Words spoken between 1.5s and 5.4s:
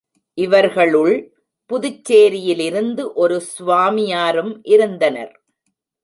புதுச்சேரியிலிருந்து ஒரு ஸ்வாமியாரும் இருந்தனர்.